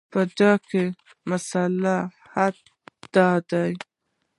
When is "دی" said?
3.49-3.71